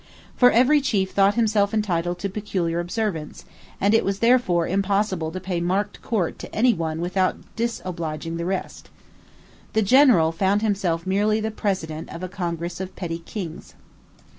For 0.35 0.49
every 0.49 0.81
chief 0.81 1.11
thought 1.11 1.35
himself 1.35 1.75
entitled 1.75 2.17
to 2.17 2.27
peculiar 2.27 2.79
observance; 2.79 3.45
and 3.79 3.93
it 3.93 4.03
was 4.03 4.17
therefore 4.17 4.67
impossible 4.67 5.31
to 5.31 5.39
pay 5.39 5.61
marked 5.61 6.01
court 6.01 6.39
to 6.39 6.55
any 6.55 6.73
one 6.73 7.01
without 7.01 7.37
disobliging 7.55 8.37
the 8.37 8.45
rest. 8.45 8.89
The 9.73 9.83
general 9.83 10.31
found 10.31 10.63
himself 10.63 11.05
merely 11.05 11.39
the 11.39 11.51
president 11.51 12.09
of 12.09 12.23
a 12.23 12.27
congress 12.27 12.81
of 12.81 12.95
petty 12.95 13.19
kings. 13.19 13.75